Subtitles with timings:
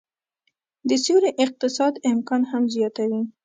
[0.89, 3.21] د سیوري اقتصاد امکان هم زياتوي